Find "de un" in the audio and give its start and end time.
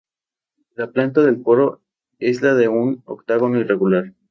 2.55-3.03